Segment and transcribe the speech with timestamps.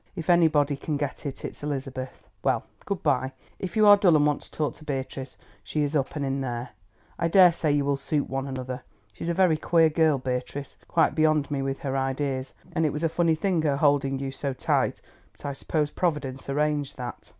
[0.15, 2.27] If anybody can get it it's Elizabeth.
[2.43, 5.95] Well, good bye; if you are dull and want to talk to Beatrice, she is
[5.95, 6.69] up and in there.
[7.19, 8.81] I daresay you will suit one another.
[9.13, 13.03] She's a very queer girl, Beatrice, quite beyond me with her ideas, and it was
[13.03, 15.01] a funny thing her holding you so tight,
[15.33, 17.29] but I suppose Providence arranged that.